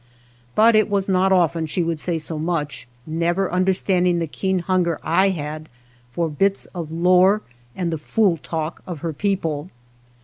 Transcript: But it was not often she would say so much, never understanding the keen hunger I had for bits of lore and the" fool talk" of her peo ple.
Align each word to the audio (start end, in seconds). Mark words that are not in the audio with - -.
But 0.55 0.75
it 0.75 0.89
was 0.89 1.07
not 1.07 1.31
often 1.31 1.67
she 1.67 1.83
would 1.83 1.99
say 1.99 2.17
so 2.17 2.39
much, 2.39 2.87
never 3.05 3.51
understanding 3.51 4.17
the 4.17 4.25
keen 4.25 4.57
hunger 4.57 4.99
I 5.03 5.29
had 5.29 5.69
for 6.11 6.27
bits 6.27 6.65
of 6.73 6.91
lore 6.91 7.43
and 7.75 7.93
the" 7.93 7.99
fool 8.13 8.37
talk" 8.37 8.81
of 8.87 9.01
her 9.01 9.13
peo 9.13 9.35
ple. 9.35 9.69